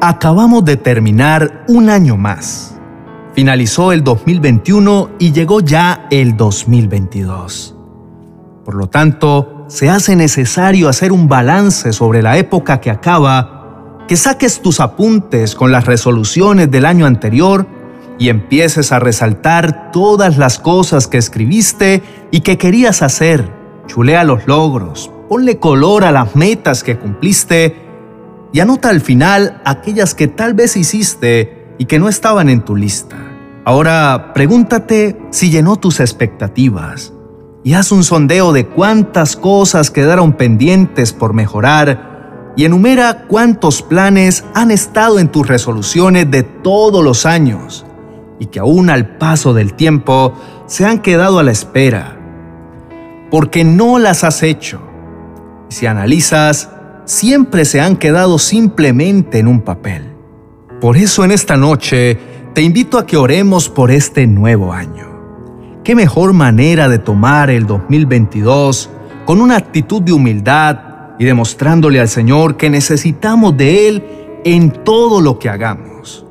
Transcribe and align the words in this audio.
acabamos 0.00 0.64
de 0.64 0.76
terminar 0.76 1.64
un 1.68 1.90
año 1.90 2.16
más. 2.16 2.74
Finalizó 3.34 3.92
el 3.92 4.02
2021 4.02 5.10
y 5.18 5.32
llegó 5.32 5.60
ya 5.60 6.06
el 6.10 6.36
2022. 6.36 7.74
Por 8.64 8.74
lo 8.74 8.88
tanto, 8.88 9.64
se 9.68 9.88
hace 9.88 10.16
necesario 10.16 10.88
hacer 10.88 11.12
un 11.12 11.28
balance 11.28 11.92
sobre 11.92 12.22
la 12.22 12.38
época 12.38 12.80
que 12.80 12.90
acaba, 12.90 14.04
que 14.08 14.16
saques 14.16 14.60
tus 14.60 14.80
apuntes 14.80 15.54
con 15.54 15.72
las 15.72 15.86
resoluciones 15.86 16.70
del 16.70 16.84
año 16.84 17.06
anterior 17.06 17.66
y 18.18 18.30
empieces 18.30 18.92
a 18.92 18.98
resaltar 18.98 19.92
todas 19.92 20.38
las 20.38 20.58
cosas 20.58 21.06
que 21.06 21.18
escribiste 21.18 22.02
y 22.30 22.40
que 22.40 22.58
querías 22.58 23.02
hacer. 23.02 23.52
Chulea 23.86 24.24
los 24.24 24.46
logros, 24.46 25.10
ponle 25.28 25.58
color 25.58 26.04
a 26.04 26.12
las 26.12 26.34
metas 26.34 26.82
que 26.82 26.98
cumpliste 26.98 27.87
y 28.52 28.60
anota 28.60 28.88
al 28.88 29.00
final 29.00 29.60
aquellas 29.64 30.14
que 30.14 30.28
tal 30.28 30.54
vez 30.54 30.76
hiciste 30.76 31.74
y 31.78 31.84
que 31.84 31.98
no 31.98 32.08
estaban 32.08 32.48
en 32.48 32.64
tu 32.64 32.76
lista. 32.76 33.16
Ahora 33.64 34.32
pregúntate 34.34 35.20
si 35.30 35.50
llenó 35.50 35.76
tus 35.76 36.00
expectativas 36.00 37.12
y 37.62 37.74
haz 37.74 37.92
un 37.92 38.04
sondeo 38.04 38.52
de 38.52 38.66
cuántas 38.66 39.36
cosas 39.36 39.90
quedaron 39.90 40.32
pendientes 40.32 41.12
por 41.12 41.34
mejorar 41.34 42.52
y 42.56 42.64
enumera 42.64 43.26
cuántos 43.28 43.82
planes 43.82 44.44
han 44.54 44.70
estado 44.70 45.18
en 45.18 45.28
tus 45.28 45.46
resoluciones 45.46 46.30
de 46.30 46.42
todos 46.42 47.04
los 47.04 47.26
años 47.26 47.84
y 48.40 48.46
que 48.46 48.60
aún 48.60 48.90
al 48.90 49.16
paso 49.18 49.52
del 49.54 49.74
tiempo 49.74 50.34
se 50.66 50.86
han 50.86 51.00
quedado 51.00 51.38
a 51.38 51.42
la 51.42 51.50
espera, 51.50 52.16
porque 53.30 53.64
no 53.64 53.98
las 53.98 54.24
has 54.24 54.42
hecho. 54.42 54.80
Si 55.68 55.86
analizas, 55.86 56.70
siempre 57.08 57.64
se 57.64 57.80
han 57.80 57.96
quedado 57.96 58.38
simplemente 58.38 59.38
en 59.38 59.48
un 59.48 59.62
papel. 59.62 60.12
Por 60.78 60.98
eso 60.98 61.24
en 61.24 61.32
esta 61.32 61.56
noche 61.56 62.18
te 62.54 62.60
invito 62.60 62.98
a 62.98 63.06
que 63.06 63.16
oremos 63.16 63.70
por 63.70 63.90
este 63.90 64.26
nuevo 64.26 64.74
año. 64.74 65.08
¿Qué 65.82 65.94
mejor 65.94 66.34
manera 66.34 66.86
de 66.86 66.98
tomar 66.98 67.48
el 67.48 67.66
2022 67.66 68.90
con 69.24 69.40
una 69.40 69.56
actitud 69.56 70.02
de 70.02 70.12
humildad 70.12 70.80
y 71.18 71.24
demostrándole 71.24 71.98
al 71.98 72.08
Señor 72.08 72.58
que 72.58 72.68
necesitamos 72.68 73.56
de 73.56 73.88
Él 73.88 74.04
en 74.44 74.70
todo 74.84 75.22
lo 75.22 75.38
que 75.38 75.48
hagamos? 75.48 76.26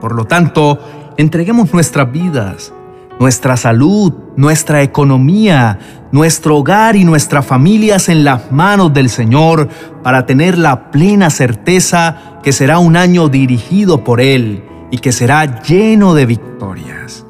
Por 0.00 0.16
lo 0.16 0.24
tanto, 0.24 0.80
entreguemos 1.16 1.72
nuestras 1.72 2.10
vidas, 2.10 2.72
nuestra 3.18 3.56
salud, 3.56 4.12
nuestra 4.36 4.82
economía, 4.82 5.78
nuestro 6.12 6.58
hogar 6.58 6.96
y 6.96 7.04
nuestras 7.04 7.46
familias 7.46 8.08
en 8.08 8.24
las 8.24 8.52
manos 8.52 8.92
del 8.92 9.08
Señor 9.08 9.68
para 10.02 10.26
tener 10.26 10.58
la 10.58 10.90
plena 10.90 11.30
certeza 11.30 12.38
que 12.42 12.52
será 12.52 12.78
un 12.78 12.96
año 12.96 13.28
dirigido 13.28 14.04
por 14.04 14.20
Él 14.20 14.64
y 14.90 14.98
que 14.98 15.12
será 15.12 15.62
lleno 15.62 16.14
de 16.14 16.26
victorias. 16.26 17.24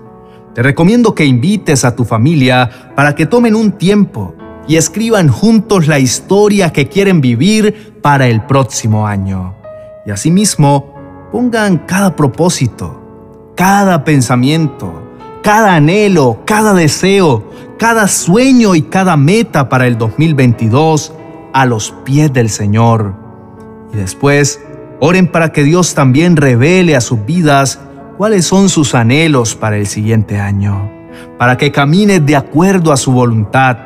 Te 0.54 0.62
recomiendo 0.62 1.14
que 1.14 1.24
invites 1.24 1.84
a 1.84 1.94
tu 1.94 2.04
familia 2.04 2.70
para 2.94 3.14
que 3.14 3.26
tomen 3.26 3.54
un 3.54 3.72
tiempo 3.72 4.34
y 4.68 4.76
escriban 4.76 5.28
juntos 5.28 5.86
la 5.86 5.98
historia 5.98 6.72
que 6.72 6.88
quieren 6.88 7.20
vivir 7.20 7.98
para 8.02 8.26
el 8.26 8.42
próximo 8.46 9.06
año. 9.06 9.54
Y 10.04 10.10
asimismo, 10.10 10.94
pongan 11.30 11.78
cada 11.78 12.16
propósito, 12.16 13.52
cada 13.54 14.04
pensamiento, 14.04 15.05
cada 15.46 15.76
anhelo, 15.76 16.42
cada 16.44 16.74
deseo, 16.74 17.52
cada 17.78 18.08
sueño 18.08 18.74
y 18.74 18.82
cada 18.82 19.16
meta 19.16 19.68
para 19.68 19.86
el 19.86 19.96
2022 19.96 21.12
a 21.52 21.66
los 21.66 21.94
pies 22.04 22.32
del 22.32 22.50
Señor. 22.50 23.14
Y 23.94 23.96
después, 23.96 24.60
oren 24.98 25.30
para 25.30 25.52
que 25.52 25.62
Dios 25.62 25.94
también 25.94 26.34
revele 26.34 26.96
a 26.96 27.00
sus 27.00 27.24
vidas 27.24 27.78
cuáles 28.16 28.44
son 28.44 28.68
sus 28.68 28.96
anhelos 28.96 29.54
para 29.54 29.76
el 29.76 29.86
siguiente 29.86 30.40
año, 30.40 30.90
para 31.38 31.56
que 31.56 31.70
camines 31.70 32.26
de 32.26 32.34
acuerdo 32.34 32.90
a 32.92 32.96
su 32.96 33.12
voluntad 33.12 33.78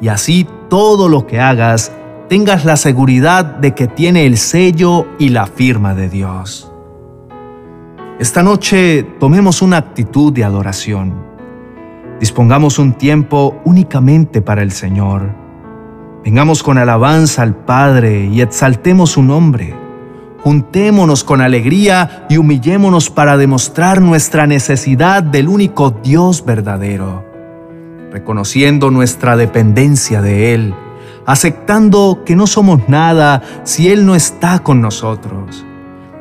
y 0.00 0.06
así 0.06 0.46
todo 0.68 1.08
lo 1.08 1.26
que 1.26 1.40
hagas 1.40 1.90
tengas 2.28 2.64
la 2.64 2.76
seguridad 2.76 3.44
de 3.44 3.74
que 3.74 3.88
tiene 3.88 4.26
el 4.26 4.38
sello 4.38 5.08
y 5.18 5.30
la 5.30 5.48
firma 5.48 5.92
de 5.92 6.08
Dios. 6.08 6.69
Esta 8.20 8.42
noche 8.42 9.02
tomemos 9.18 9.62
una 9.62 9.78
actitud 9.78 10.30
de 10.30 10.44
adoración. 10.44 11.14
Dispongamos 12.20 12.78
un 12.78 12.92
tiempo 12.92 13.58
únicamente 13.64 14.42
para 14.42 14.60
el 14.60 14.72
Señor. 14.72 15.34
Vengamos 16.22 16.62
con 16.62 16.76
alabanza 16.76 17.40
al 17.40 17.56
Padre 17.56 18.26
y 18.26 18.42
exaltemos 18.42 19.12
su 19.12 19.22
nombre. 19.22 19.74
Juntémonos 20.42 21.24
con 21.24 21.40
alegría 21.40 22.26
y 22.28 22.36
humillémonos 22.36 23.08
para 23.08 23.38
demostrar 23.38 24.02
nuestra 24.02 24.46
necesidad 24.46 25.22
del 25.22 25.48
único 25.48 25.90
Dios 25.90 26.44
verdadero, 26.44 27.24
reconociendo 28.12 28.90
nuestra 28.90 29.34
dependencia 29.38 30.20
de 30.20 30.52
Él, 30.52 30.74
aceptando 31.24 32.20
que 32.26 32.36
no 32.36 32.46
somos 32.46 32.86
nada 32.86 33.40
si 33.64 33.88
Él 33.88 34.04
no 34.04 34.14
está 34.14 34.58
con 34.58 34.82
nosotros, 34.82 35.64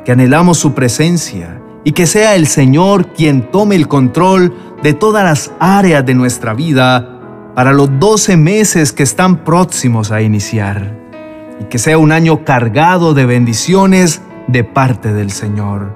que 0.05 0.13
anhelamos 0.13 0.59
su 0.59 0.73
presencia 0.73 1.58
y 1.83 1.91
que 1.91 2.07
sea 2.07 2.35
el 2.35 2.47
Señor 2.47 3.13
quien 3.13 3.51
tome 3.51 3.75
el 3.75 3.87
control 3.87 4.53
de 4.83 4.93
todas 4.93 5.23
las 5.23 5.51
áreas 5.59 6.05
de 6.05 6.13
nuestra 6.13 6.53
vida 6.53 7.19
para 7.55 7.73
los 7.73 7.99
12 7.99 8.37
meses 8.37 8.93
que 8.93 9.03
están 9.03 9.43
próximos 9.43 10.11
a 10.11 10.21
iniciar 10.21 10.97
y 11.59 11.65
que 11.65 11.77
sea 11.77 11.97
un 11.97 12.11
año 12.11 12.45
cargado 12.45 13.13
de 13.13 13.25
bendiciones 13.25 14.21
de 14.47 14.63
parte 14.63 15.13
del 15.13 15.31
Señor. 15.31 15.93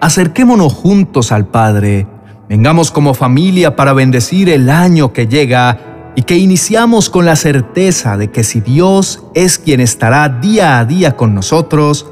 Acerquémonos 0.00 0.72
juntos 0.72 1.32
al 1.32 1.46
Padre, 1.46 2.06
vengamos 2.48 2.90
como 2.90 3.14
familia 3.14 3.76
para 3.76 3.92
bendecir 3.92 4.48
el 4.48 4.70
año 4.70 5.12
que 5.12 5.26
llega 5.26 6.12
y 6.14 6.22
que 6.22 6.36
iniciamos 6.36 7.10
con 7.10 7.26
la 7.26 7.36
certeza 7.36 8.16
de 8.16 8.30
que 8.30 8.42
si 8.42 8.60
Dios 8.60 9.24
es 9.34 9.58
quien 9.58 9.80
estará 9.80 10.28
día 10.28 10.78
a 10.78 10.84
día 10.84 11.16
con 11.16 11.34
nosotros, 11.34 12.10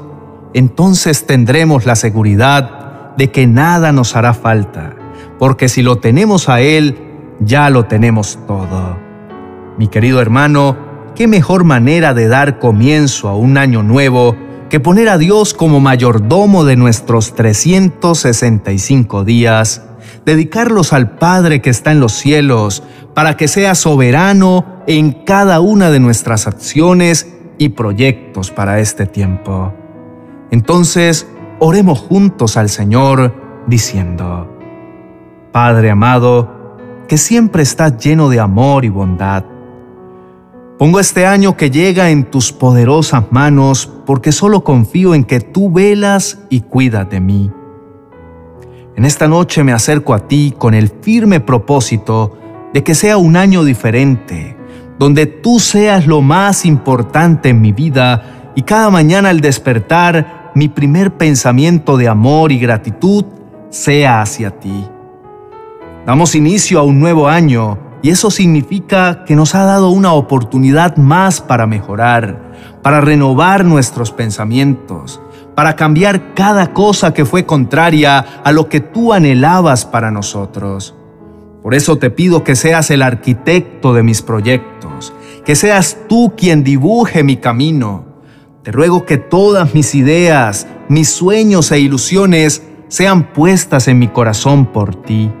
entonces 0.53 1.25
tendremos 1.25 1.85
la 1.85 1.95
seguridad 1.95 3.15
de 3.17 3.31
que 3.31 3.47
nada 3.47 3.91
nos 3.91 4.15
hará 4.15 4.33
falta, 4.33 4.95
porque 5.39 5.69
si 5.69 5.81
lo 5.81 5.97
tenemos 5.97 6.49
a 6.49 6.61
Él, 6.61 6.97
ya 7.39 7.69
lo 7.69 7.85
tenemos 7.85 8.39
todo. 8.47 8.97
Mi 9.77 9.87
querido 9.87 10.21
hermano, 10.21 10.77
qué 11.15 11.27
mejor 11.27 11.63
manera 11.63 12.13
de 12.13 12.27
dar 12.27 12.59
comienzo 12.59 13.27
a 13.29 13.35
un 13.35 13.57
año 13.57 13.83
nuevo 13.83 14.35
que 14.69 14.79
poner 14.79 15.09
a 15.09 15.17
Dios 15.17 15.53
como 15.53 15.79
mayordomo 15.79 16.65
de 16.65 16.75
nuestros 16.75 17.35
365 17.35 19.23
días, 19.23 19.83
dedicarlos 20.25 20.93
al 20.93 21.17
Padre 21.17 21.61
que 21.61 21.69
está 21.69 21.91
en 21.91 21.99
los 21.99 22.13
cielos, 22.13 22.83
para 23.13 23.37
que 23.37 23.47
sea 23.47 23.75
soberano 23.75 24.83
en 24.87 25.11
cada 25.11 25.59
una 25.59 25.89
de 25.89 25.99
nuestras 25.99 26.47
acciones 26.47 27.33
y 27.57 27.69
proyectos 27.69 28.51
para 28.51 28.79
este 28.79 29.05
tiempo. 29.05 29.73
Entonces, 30.51 31.27
oremos 31.59 31.99
juntos 31.99 32.57
al 32.57 32.69
Señor 32.69 33.33
diciendo, 33.67 34.47
Padre 35.51 35.91
amado, 35.91 36.75
que 37.07 37.17
siempre 37.17 37.63
estás 37.63 37.97
lleno 37.97 38.29
de 38.29 38.39
amor 38.39 38.85
y 38.85 38.89
bondad, 38.89 39.43
pongo 40.77 40.99
este 40.99 41.25
año 41.25 41.57
que 41.57 41.71
llega 41.71 42.09
en 42.09 42.25
tus 42.25 42.51
poderosas 42.51 43.25
manos 43.31 43.91
porque 44.05 44.31
solo 44.31 44.63
confío 44.63 45.15
en 45.15 45.23
que 45.23 45.39
tú 45.39 45.71
velas 45.71 46.39
y 46.49 46.61
cuidas 46.61 47.09
de 47.09 47.19
mí. 47.19 47.51
En 48.95 49.05
esta 49.05 49.27
noche 49.27 49.63
me 49.63 49.73
acerco 49.73 50.13
a 50.13 50.27
ti 50.27 50.53
con 50.57 50.73
el 50.73 50.89
firme 50.89 51.39
propósito 51.39 52.37
de 52.73 52.83
que 52.83 52.95
sea 52.95 53.17
un 53.17 53.35
año 53.35 53.63
diferente, 53.63 54.57
donde 54.99 55.25
tú 55.25 55.59
seas 55.59 56.07
lo 56.07 56.21
más 56.21 56.65
importante 56.65 57.49
en 57.49 57.61
mi 57.61 57.71
vida 57.71 58.51
y 58.55 58.63
cada 58.63 58.89
mañana 58.89 59.29
al 59.29 59.39
despertar 59.39 60.36
mi 60.57 60.69
primer 60.69 61.11
pensamiento 61.17 61.97
de 61.97 62.07
amor 62.07 62.51
y 62.51 62.57
gratitud 62.57 63.25
sea 63.69 64.23
hacia 64.23 64.49
ti. 64.49 64.87
Damos 66.03 66.33
inicio 66.33 66.79
a 66.79 66.83
un 66.83 66.99
nuevo 66.99 67.27
año 67.27 67.77
y 68.01 68.09
eso 68.09 68.31
significa 68.31 69.23
que 69.23 69.35
nos 69.35 69.53
ha 69.53 69.65
dado 69.65 69.91
una 69.91 70.13
oportunidad 70.13 70.97
más 70.97 71.41
para 71.41 71.67
mejorar, 71.67 72.53
para 72.81 73.01
renovar 73.01 73.65
nuestros 73.65 74.11
pensamientos, 74.11 75.21
para 75.53 75.75
cambiar 75.75 76.33
cada 76.33 76.73
cosa 76.73 77.13
que 77.13 77.25
fue 77.25 77.45
contraria 77.45 78.17
a 78.43 78.51
lo 78.51 78.67
que 78.67 78.79
tú 78.79 79.13
anhelabas 79.13 79.85
para 79.85 80.09
nosotros. 80.09 80.95
Por 81.61 81.75
eso 81.75 81.97
te 81.97 82.09
pido 82.09 82.43
que 82.43 82.55
seas 82.55 82.89
el 82.89 83.03
arquitecto 83.03 83.93
de 83.93 84.01
mis 84.01 84.23
proyectos, 84.23 85.13
que 85.45 85.55
seas 85.55 85.99
tú 86.09 86.33
quien 86.35 86.63
dibuje 86.63 87.23
mi 87.23 87.37
camino, 87.37 88.06
te 88.67 88.73
ruego 88.73 89.05
que 89.05 89.17
todas 89.17 89.73
mis 89.73 89.95
ideas, 89.95 90.67
mis 90.89 91.09
sueños 91.09 91.71
e 91.71 91.79
ilusiones 91.79 92.63
sean 92.89 93.31
puestas 93.31 93.87
en 93.87 93.97
mi 93.97 94.09
corazón 94.09 94.65
por 94.65 94.93
ti. 94.93 95.31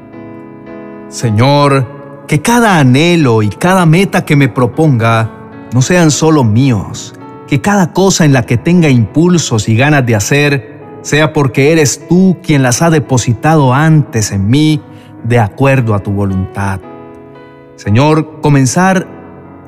Señor, 1.09 2.23
que 2.25 2.41
cada 2.41 2.79
anhelo 2.79 3.43
y 3.43 3.49
cada 3.49 3.85
meta 3.85 4.23
que 4.23 4.37
me 4.37 4.47
proponga 4.47 5.29
no 5.73 5.81
sean 5.81 6.09
solo 6.09 6.45
míos, 6.45 7.15
que 7.49 7.59
cada 7.59 7.91
cosa 7.91 8.23
en 8.23 8.31
la 8.31 8.43
que 8.43 8.55
tenga 8.55 8.87
impulsos 8.87 9.67
y 9.67 9.75
ganas 9.75 10.05
de 10.05 10.15
hacer, 10.15 10.79
sea 11.01 11.33
porque 11.33 11.73
eres 11.73 12.07
tú 12.07 12.37
quien 12.41 12.63
las 12.63 12.81
ha 12.81 12.89
depositado 12.89 13.73
antes 13.73 14.31
en 14.31 14.49
mí, 14.49 14.81
de 15.25 15.39
acuerdo 15.39 15.95
a 15.95 15.99
tu 15.99 16.11
voluntad. 16.11 16.79
Señor, 17.75 18.39
comenzar 18.39 19.16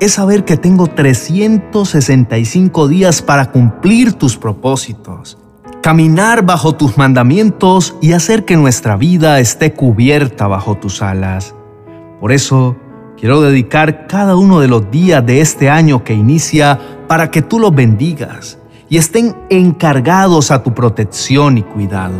es 0.00 0.14
saber 0.14 0.44
que 0.46 0.56
tengo 0.56 0.86
365 0.86 2.88
días 2.88 3.20
para 3.20 3.52
cumplir 3.52 4.14
tus 4.14 4.38
propósitos, 4.38 5.36
caminar 5.82 6.42
bajo 6.44 6.74
tus 6.74 6.96
mandamientos 6.96 7.94
y 8.00 8.14
hacer 8.14 8.46
que 8.46 8.56
nuestra 8.56 8.96
vida 8.96 9.40
esté 9.40 9.74
cubierta 9.74 10.46
bajo 10.46 10.76
tus 10.76 11.02
alas. 11.02 11.54
Por 12.18 12.32
eso, 12.32 12.76
quiero 13.18 13.42
dedicar 13.42 14.06
cada 14.06 14.36
uno 14.36 14.60
de 14.60 14.68
los 14.68 14.90
días 14.90 15.24
de 15.24 15.42
este 15.42 15.68
año 15.68 16.02
que 16.02 16.14
inicia 16.14 16.78
para 17.06 17.30
que 17.30 17.42
tú 17.42 17.58
los 17.58 17.74
bendigas 17.74 18.56
y 18.88 18.96
estén 18.96 19.36
encargados 19.50 20.50
a 20.50 20.62
tu 20.62 20.72
protección 20.72 21.58
y 21.58 21.62
cuidado. 21.62 22.16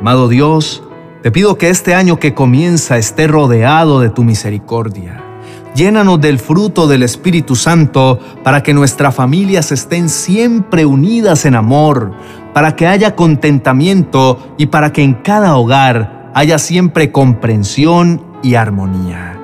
Amado 0.00 0.28
Dios, 0.28 0.84
te 1.24 1.32
pido 1.32 1.58
que 1.58 1.70
este 1.70 1.96
año 1.96 2.20
que 2.20 2.34
comienza 2.34 2.98
esté 2.98 3.26
rodeado 3.26 3.98
de 3.98 4.10
tu 4.10 4.22
misericordia 4.22 5.24
Llénanos 5.74 6.20
del 6.20 6.38
fruto 6.38 6.88
del 6.88 7.02
Espíritu 7.02 7.54
Santo 7.54 8.18
para 8.42 8.62
que 8.62 8.74
nuestras 8.74 9.14
familias 9.14 9.70
estén 9.70 10.08
siempre 10.08 10.86
unidas 10.86 11.44
en 11.44 11.54
amor, 11.54 12.12
para 12.52 12.74
que 12.74 12.86
haya 12.86 13.14
contentamiento 13.14 14.54
y 14.56 14.66
para 14.66 14.92
que 14.92 15.02
en 15.02 15.14
cada 15.14 15.56
hogar 15.56 16.30
haya 16.34 16.58
siempre 16.58 17.12
comprensión 17.12 18.24
y 18.42 18.54
armonía. 18.54 19.38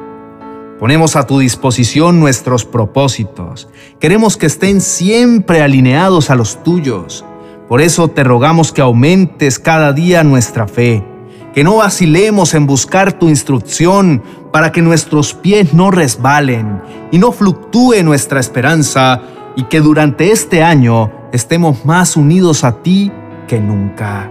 Ponemos 0.81 1.15
a 1.15 1.27
tu 1.27 1.39
disposición 1.39 2.19
nuestros 2.19 2.65
propósitos. 2.65 3.69
Queremos 4.01 4.37
que 4.37 4.47
estén 4.47 4.81
siempre 4.81 5.63
alineados 5.63 6.31
a 6.31 6.35
los 6.35 6.63
tuyos. 6.65 7.25
Por 7.69 7.81
eso 7.81 8.09
te 8.09 8.25
rogamos 8.25 8.73
que 8.73 8.83
aumentes 8.83 9.59
cada 9.59 9.93
día 9.93 10.25
nuestra 10.25 10.67
fe 10.67 11.14
que 11.55 11.63
no 11.63 11.77
vacilemos 11.77 12.53
en 12.55 12.67
buscar 12.67 13.13
tu 13.13 13.29
instrucción 13.29 14.23
para 14.53 14.73
que 14.73 14.83
nuestros 14.83 15.35
pies 15.35 15.73
no 15.73 15.93
resbalen 15.93 16.83
y 17.13 17.19
no 17.19 17.31
fluctúe 17.31 18.03
nuestra 18.03 18.41
esperanza 18.41 19.23
y 19.55 19.63
que 19.65 19.81
durante 19.81 20.33
este 20.33 20.65
año 20.65 21.13
estemos 21.33 21.85
más 21.85 22.17
unidos 22.17 22.65
a 22.65 22.83
ti 22.83 23.13
que 23.47 23.61
nunca. 23.61 24.29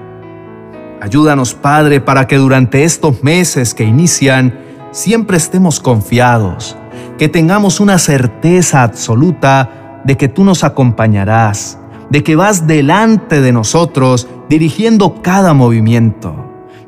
Ayúdanos, 1.02 1.54
Padre, 1.54 2.02
para 2.02 2.28
que 2.28 2.38
durante 2.38 2.84
estos 2.84 3.24
meses 3.24 3.74
que 3.74 3.86
inician 3.86 4.60
siempre 4.92 5.38
estemos 5.38 5.80
confiados, 5.80 6.76
que 7.18 7.30
tengamos 7.30 7.80
una 7.80 8.00
certeza 8.00 8.84
absoluta 8.84 10.02
de 10.04 10.18
que 10.18 10.28
tú 10.28 10.44
nos 10.44 10.66
acompañarás, 10.66 11.80
de 12.10 12.22
que 12.22 12.36
vas 12.36 12.68
delante 12.68 13.40
de 13.40 13.54
nosotros 13.54 14.28
dirigiendo 14.50 15.22
cada 15.22 15.54
movimiento 15.54 16.43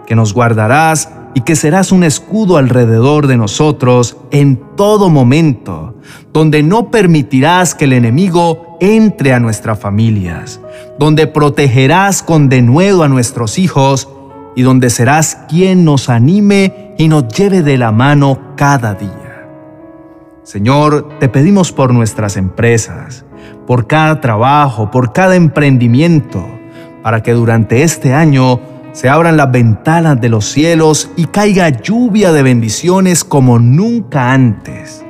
que 0.05 0.15
nos 0.15 0.33
guardarás 0.33 1.09
y 1.33 1.41
que 1.41 1.55
serás 1.55 1.91
un 1.91 2.03
escudo 2.03 2.57
alrededor 2.57 3.27
de 3.27 3.37
nosotros 3.37 4.17
en 4.31 4.61
todo 4.77 5.09
momento, 5.09 5.95
donde 6.31 6.63
no 6.63 6.91
permitirás 6.91 7.75
que 7.75 7.85
el 7.85 7.93
enemigo 7.93 8.77
entre 8.79 9.33
a 9.33 9.39
nuestras 9.39 9.79
familias, 9.79 10.61
donde 10.97 11.27
protegerás 11.27 12.23
con 12.23 12.47
denuedo 12.47 13.03
a 13.03 13.09
nuestros 13.09 13.59
hijos 13.59 14.07
y 14.55 14.61
donde 14.61 14.89
serás 14.89 15.39
quien 15.49 15.83
nos 15.83 16.09
anime 16.09 16.93
y 16.97 17.09
nos 17.09 17.27
lleve 17.27 17.61
de 17.61 17.77
la 17.77 17.91
mano 17.91 18.39
cada 18.55 18.93
día. 18.93 19.49
Señor, 20.43 21.17
te 21.19 21.27
pedimos 21.27 21.71
por 21.71 21.93
nuestras 21.93 22.37
empresas, 22.37 23.25
por 23.67 23.87
cada 23.87 24.21
trabajo, 24.21 24.89
por 24.89 25.11
cada 25.11 25.35
emprendimiento, 25.35 26.45
para 27.03 27.21
que 27.21 27.33
durante 27.33 27.83
este 27.83 28.13
año 28.13 28.59
se 28.95 29.09
abran 29.09 29.35
las 29.35 29.51
ventanas 29.51 30.21
de 30.21 30.29
los 30.29 30.45
cielos 30.45 31.11
y 31.17 31.25
caiga 31.25 31.67
lluvia 31.67 32.31
de 32.31 32.43
bendiciones 32.43 33.25
como 33.25 33.59
nunca 33.59 34.31
antes. 34.31 35.03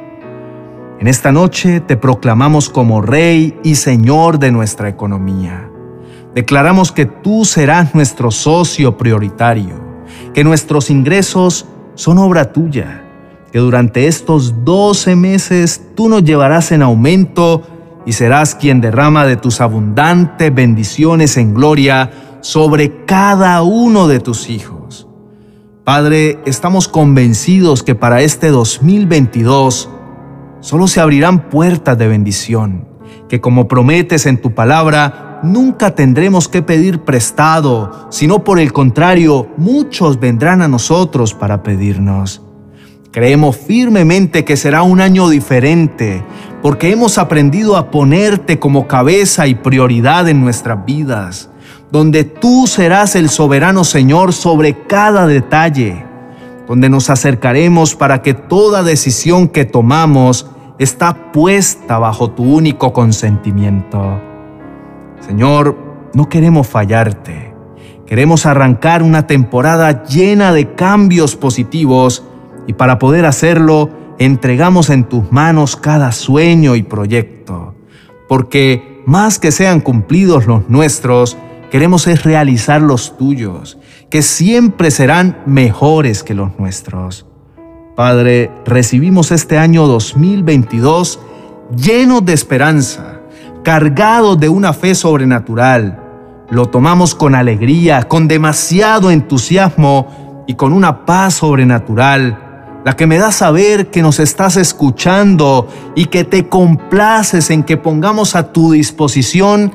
En 0.99 1.07
esta 1.07 1.31
noche 1.31 1.81
te 1.81 1.95
proclamamos 1.95 2.67
como 2.67 3.03
Rey 3.03 3.59
y 3.63 3.75
Señor 3.75 4.39
de 4.39 4.51
nuestra 4.51 4.89
economía. 4.89 5.69
Declaramos 6.33 6.91
que 6.91 7.05
tú 7.05 7.45
serás 7.45 7.93
nuestro 7.93 8.31
socio 8.31 8.97
prioritario, 8.97 9.75
que 10.33 10.43
nuestros 10.43 10.89
ingresos 10.89 11.67
son 11.93 12.17
obra 12.17 12.51
tuya, 12.51 13.03
que 13.51 13.59
durante 13.59 14.07
estos 14.07 14.65
12 14.65 15.15
meses 15.15 15.79
tú 15.95 16.09
nos 16.09 16.23
llevarás 16.23 16.71
en 16.71 16.81
aumento 16.81 17.61
y 18.03 18.13
serás 18.13 18.55
quien 18.55 18.81
derrama 18.81 19.27
de 19.27 19.35
tus 19.35 19.61
abundantes 19.61 20.53
bendiciones 20.53 21.37
en 21.37 21.53
gloria 21.53 22.09
sobre 22.45 23.05
cada 23.05 23.63
uno 23.63 24.07
de 24.07 24.19
tus 24.19 24.51
hijos. 24.51 25.07
Padre, 25.83 26.37
estamos 26.45 26.87
convencidos 26.87 27.81
que 27.81 27.95
para 27.95 28.21
este 28.21 28.49
2022 28.49 29.89
solo 30.59 30.87
se 30.87 31.01
abrirán 31.01 31.49
puertas 31.49 31.97
de 31.97 32.07
bendición, 32.07 32.87
que 33.27 33.41
como 33.41 33.67
prometes 33.67 34.27
en 34.27 34.39
tu 34.39 34.53
palabra, 34.53 35.39
nunca 35.41 35.95
tendremos 35.95 36.47
que 36.47 36.61
pedir 36.61 36.99
prestado, 36.99 38.05
sino 38.11 38.43
por 38.43 38.59
el 38.59 38.71
contrario, 38.71 39.47
muchos 39.57 40.19
vendrán 40.19 40.61
a 40.61 40.67
nosotros 40.67 41.33
para 41.33 41.63
pedirnos. 41.63 42.43
Creemos 43.09 43.57
firmemente 43.57 44.45
que 44.45 44.55
será 44.55 44.83
un 44.83 45.01
año 45.01 45.29
diferente, 45.29 46.23
porque 46.61 46.91
hemos 46.91 47.17
aprendido 47.17 47.75
a 47.75 47.89
ponerte 47.89 48.59
como 48.59 48.85
cabeza 48.85 49.47
y 49.47 49.55
prioridad 49.55 50.29
en 50.29 50.41
nuestras 50.41 50.85
vidas 50.85 51.49
donde 51.95 52.25
tú 52.25 52.67
serás 52.67 53.15
el 53.15 53.29
soberano 53.29 53.85
Señor 53.85 54.33
sobre 54.33 54.85
cada 54.85 55.27
detalle, 55.27 56.03
donde 56.67 56.89
nos 56.89 57.09
acercaremos 57.09 57.95
para 57.95 58.21
que 58.21 58.33
toda 58.33 58.83
decisión 58.83 59.47
que 59.47 59.63
tomamos 59.63 60.51
está 60.77 61.31
puesta 61.31 61.97
bajo 61.97 62.31
tu 62.31 62.43
único 62.43 62.91
consentimiento. 62.91 64.19
Señor, 65.21 65.77
no 66.13 66.27
queremos 66.27 66.67
fallarte. 66.67 67.53
Queremos 68.05 68.45
arrancar 68.45 69.01
una 69.01 69.25
temporada 69.25 70.03
llena 70.03 70.51
de 70.51 70.73
cambios 70.73 71.37
positivos 71.37 72.25
y 72.67 72.73
para 72.73 72.99
poder 72.99 73.25
hacerlo 73.25 73.89
entregamos 74.19 74.89
en 74.89 75.05
tus 75.05 75.31
manos 75.31 75.77
cada 75.77 76.11
sueño 76.11 76.75
y 76.75 76.83
proyecto, 76.83 77.73
porque 78.27 79.01
más 79.05 79.39
que 79.39 79.53
sean 79.53 79.79
cumplidos 79.79 80.45
los 80.45 80.67
nuestros, 80.67 81.37
queremos 81.69 82.07
es 82.07 82.23
realizar 82.23 82.81
los 82.81 83.17
tuyos, 83.17 83.77
que 84.09 84.21
siempre 84.21 84.91
serán 84.91 85.37
mejores 85.45 86.23
que 86.23 86.33
los 86.33 86.57
nuestros. 86.59 87.25
Padre, 87.95 88.51
recibimos 88.65 89.31
este 89.31 89.57
año 89.57 89.87
2022 89.87 91.19
llenos 91.75 92.25
de 92.25 92.33
esperanza, 92.33 93.21
cargados 93.63 94.39
de 94.39 94.49
una 94.49 94.73
fe 94.73 94.95
sobrenatural. 94.95 96.01
Lo 96.49 96.67
tomamos 96.67 97.15
con 97.15 97.35
alegría, 97.35 98.03
con 98.03 98.27
demasiado 98.27 99.11
entusiasmo 99.11 100.43
y 100.47 100.55
con 100.55 100.73
una 100.73 101.05
paz 101.05 101.35
sobrenatural, 101.35 102.81
la 102.83 102.95
que 102.95 103.07
me 103.07 103.17
da 103.17 103.31
saber 103.31 103.89
que 103.89 104.01
nos 104.01 104.19
estás 104.19 104.57
escuchando 104.57 105.67
y 105.95 106.05
que 106.05 106.23
te 106.23 106.47
complaces 106.47 107.49
en 107.49 107.63
que 107.63 107.77
pongamos 107.77 108.35
a 108.35 108.51
tu 108.51 108.73
disposición 108.73 109.71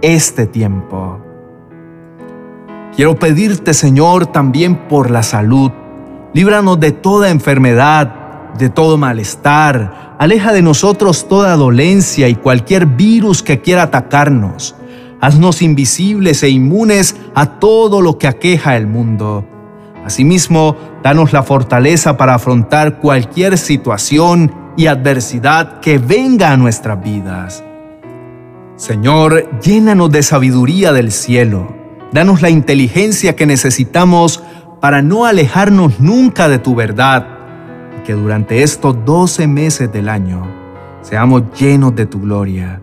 este 0.00 0.46
tiempo. 0.46 1.25
Quiero 2.96 3.14
pedirte, 3.16 3.74
Señor, 3.74 4.24
también 4.24 4.88
por 4.88 5.10
la 5.10 5.22
salud. 5.22 5.70
Líbranos 6.32 6.80
de 6.80 6.92
toda 6.92 7.28
enfermedad, 7.28 8.54
de 8.58 8.70
todo 8.70 8.96
malestar. 8.96 10.16
Aleja 10.18 10.54
de 10.54 10.62
nosotros 10.62 11.28
toda 11.28 11.56
dolencia 11.56 12.26
y 12.26 12.36
cualquier 12.36 12.86
virus 12.86 13.42
que 13.42 13.60
quiera 13.60 13.82
atacarnos. 13.82 14.76
Haznos 15.20 15.60
invisibles 15.60 16.42
e 16.42 16.48
inmunes 16.48 17.16
a 17.34 17.58
todo 17.58 18.00
lo 18.00 18.16
que 18.16 18.28
aqueja 18.28 18.78
el 18.78 18.86
mundo. 18.86 19.46
Asimismo, 20.02 20.74
danos 21.02 21.34
la 21.34 21.42
fortaleza 21.42 22.16
para 22.16 22.36
afrontar 22.36 22.98
cualquier 22.98 23.58
situación 23.58 24.54
y 24.74 24.86
adversidad 24.86 25.80
que 25.80 25.98
venga 25.98 26.50
a 26.50 26.56
nuestras 26.56 27.02
vidas. 27.04 27.62
Señor, 28.76 29.50
llénanos 29.60 30.10
de 30.10 30.22
sabiduría 30.22 30.94
del 30.94 31.12
cielo 31.12 31.85
Danos 32.16 32.40
la 32.40 32.48
inteligencia 32.48 33.36
que 33.36 33.44
necesitamos 33.44 34.42
para 34.80 35.02
no 35.02 35.26
alejarnos 35.26 36.00
nunca 36.00 36.48
de 36.48 36.58
tu 36.58 36.74
verdad 36.74 37.26
y 37.98 38.04
que 38.04 38.14
durante 38.14 38.62
estos 38.62 39.04
12 39.04 39.46
meses 39.46 39.92
del 39.92 40.08
año 40.08 40.46
seamos 41.02 41.42
llenos 41.60 41.94
de 41.94 42.06
tu 42.06 42.22
gloria. 42.22 42.80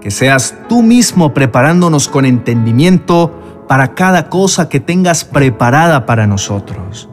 Que 0.00 0.10
seas 0.10 0.56
tú 0.66 0.82
mismo 0.82 1.34
preparándonos 1.34 2.08
con 2.08 2.24
entendimiento 2.24 3.64
para 3.68 3.94
cada 3.94 4.30
cosa 4.30 4.70
que 4.70 4.80
tengas 4.80 5.26
preparada 5.26 6.06
para 6.06 6.26
nosotros. 6.26 7.10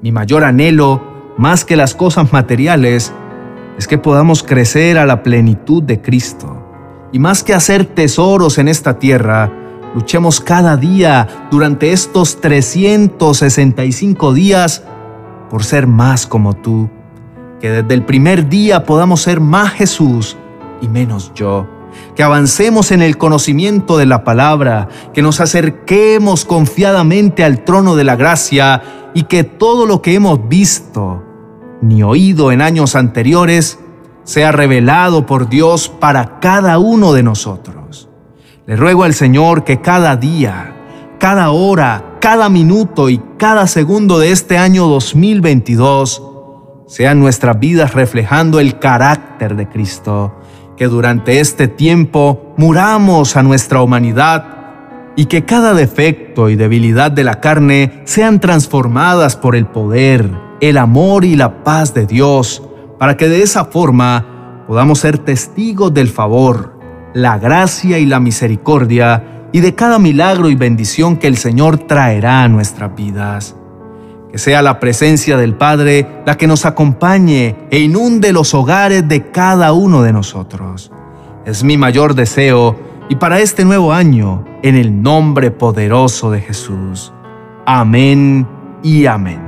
Mi 0.00 0.12
mayor 0.12 0.44
anhelo, 0.44 1.34
más 1.36 1.66
que 1.66 1.76
las 1.76 1.94
cosas 1.94 2.32
materiales, 2.32 3.12
es 3.76 3.86
que 3.86 3.98
podamos 3.98 4.42
crecer 4.42 4.96
a 4.96 5.04
la 5.04 5.22
plenitud 5.22 5.82
de 5.82 6.00
Cristo 6.00 6.56
y 7.12 7.18
más 7.18 7.44
que 7.44 7.52
hacer 7.52 7.84
tesoros 7.84 8.56
en 8.56 8.68
esta 8.68 8.98
tierra, 8.98 9.52
luchemos 9.96 10.40
cada 10.40 10.76
día 10.76 11.48
durante 11.50 11.90
estos 11.90 12.38
365 12.42 14.34
días 14.34 14.82
por 15.48 15.64
ser 15.64 15.86
más 15.86 16.26
como 16.26 16.52
tú. 16.52 16.90
Que 17.62 17.70
desde 17.70 17.94
el 17.94 18.04
primer 18.04 18.50
día 18.50 18.84
podamos 18.84 19.22
ser 19.22 19.40
más 19.40 19.72
Jesús 19.72 20.36
y 20.82 20.88
menos 20.88 21.32
yo. 21.34 21.66
Que 22.14 22.22
avancemos 22.22 22.92
en 22.92 23.00
el 23.00 23.16
conocimiento 23.16 23.96
de 23.96 24.04
la 24.04 24.22
palabra, 24.22 24.88
que 25.14 25.22
nos 25.22 25.40
acerquemos 25.40 26.44
confiadamente 26.44 27.42
al 27.42 27.64
trono 27.64 27.96
de 27.96 28.04
la 28.04 28.16
gracia 28.16 28.82
y 29.14 29.22
que 29.22 29.44
todo 29.44 29.86
lo 29.86 30.02
que 30.02 30.12
hemos 30.12 30.46
visto 30.46 31.24
ni 31.80 32.02
oído 32.02 32.52
en 32.52 32.60
años 32.60 32.96
anteriores 32.96 33.78
sea 34.24 34.52
revelado 34.52 35.24
por 35.24 35.48
Dios 35.48 35.88
para 35.88 36.38
cada 36.38 36.78
uno 36.78 37.14
de 37.14 37.22
nosotros. 37.22 37.75
Le 38.66 38.74
ruego 38.74 39.04
al 39.04 39.14
Señor 39.14 39.62
que 39.62 39.80
cada 39.80 40.16
día, 40.16 40.74
cada 41.20 41.50
hora, 41.50 42.16
cada 42.20 42.48
minuto 42.48 43.08
y 43.08 43.22
cada 43.38 43.68
segundo 43.68 44.18
de 44.18 44.32
este 44.32 44.58
año 44.58 44.88
2022 44.88 46.20
sean 46.88 47.20
nuestras 47.20 47.60
vidas 47.60 47.94
reflejando 47.94 48.58
el 48.58 48.80
carácter 48.80 49.54
de 49.54 49.68
Cristo, 49.68 50.40
que 50.76 50.88
durante 50.88 51.38
este 51.38 51.68
tiempo 51.68 52.54
muramos 52.56 53.36
a 53.36 53.44
nuestra 53.44 53.82
humanidad 53.82 55.12
y 55.14 55.26
que 55.26 55.44
cada 55.44 55.72
defecto 55.72 56.50
y 56.50 56.56
debilidad 56.56 57.12
de 57.12 57.22
la 57.22 57.40
carne 57.40 58.02
sean 58.04 58.40
transformadas 58.40 59.36
por 59.36 59.54
el 59.54 59.66
poder, 59.66 60.28
el 60.60 60.76
amor 60.78 61.24
y 61.24 61.36
la 61.36 61.62
paz 61.62 61.94
de 61.94 62.04
Dios, 62.04 62.64
para 62.98 63.16
que 63.16 63.28
de 63.28 63.42
esa 63.42 63.66
forma 63.66 64.64
podamos 64.66 64.98
ser 64.98 65.18
testigos 65.18 65.94
del 65.94 66.08
favor, 66.08 66.75
la 67.16 67.38
gracia 67.38 67.98
y 67.98 68.04
la 68.04 68.20
misericordia 68.20 69.48
y 69.50 69.60
de 69.60 69.74
cada 69.74 69.98
milagro 69.98 70.50
y 70.50 70.54
bendición 70.54 71.16
que 71.16 71.28
el 71.28 71.38
Señor 71.38 71.78
traerá 71.78 72.42
a 72.42 72.48
nuestras 72.48 72.94
vidas. 72.94 73.56
Que 74.30 74.36
sea 74.36 74.60
la 74.60 74.78
presencia 74.80 75.38
del 75.38 75.54
Padre 75.54 76.06
la 76.26 76.36
que 76.36 76.46
nos 76.46 76.66
acompañe 76.66 77.56
e 77.70 77.78
inunde 77.78 78.34
los 78.34 78.52
hogares 78.52 79.08
de 79.08 79.30
cada 79.30 79.72
uno 79.72 80.02
de 80.02 80.12
nosotros. 80.12 80.92
Es 81.46 81.64
mi 81.64 81.78
mayor 81.78 82.14
deseo 82.14 82.78
y 83.08 83.16
para 83.16 83.40
este 83.40 83.64
nuevo 83.64 83.94
año, 83.94 84.44
en 84.62 84.76
el 84.76 85.00
nombre 85.02 85.50
poderoso 85.50 86.30
de 86.30 86.42
Jesús. 86.42 87.14
Amén 87.64 88.46
y 88.82 89.06
amén. 89.06 89.45